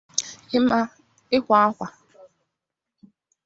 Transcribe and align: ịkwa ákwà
ịkwa 1.35 1.55
ákwà 1.65 1.87